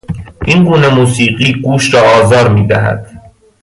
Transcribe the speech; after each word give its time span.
این 0.45 0.63
گونه 0.63 0.89
موسیقی 0.95 1.53
گوش 1.61 1.93
را 1.93 2.01
آزار 2.13 2.49
میدهد. 2.49 3.31